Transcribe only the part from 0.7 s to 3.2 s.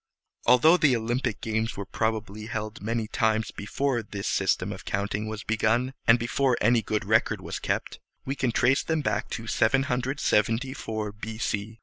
the Olympic games were probably held many